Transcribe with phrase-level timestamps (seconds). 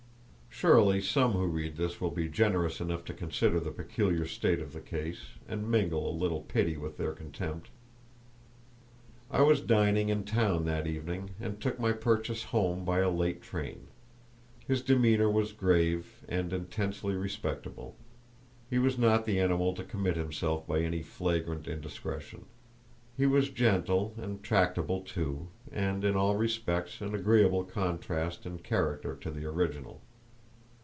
[0.53, 4.73] Surely some who read this will be generous enough to consider the peculiar state of
[4.73, 7.69] the case, and mingle a little pity with their contempt.
[9.31, 13.41] I was dining in town that evening, and took my purchase home by a late
[13.41, 13.87] train;
[14.67, 17.95] his demeanour was grave and intensely respectable;
[18.69, 22.45] he was not the animal to commit himself by any flagrant indiscretion;
[23.17, 29.15] he was gentle and tractable too, and in all respects an agreeable contrast in character
[29.15, 30.01] to the original.